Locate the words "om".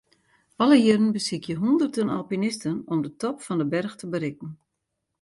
2.91-2.99